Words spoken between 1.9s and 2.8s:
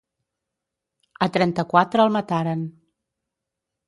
el mataren.